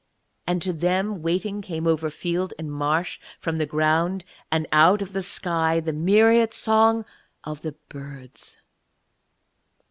[0.47, 5.13] And to them waiting came over field and marsh, from the ground and out of
[5.13, 7.05] the sky, the myriad song
[7.43, 8.57] of the birds.